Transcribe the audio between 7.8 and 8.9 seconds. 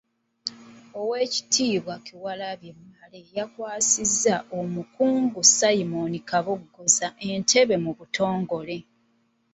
mu butongole.